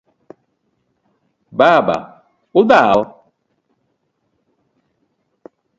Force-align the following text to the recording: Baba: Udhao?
Baba: 1.57 1.97
Udhao? 2.59 2.99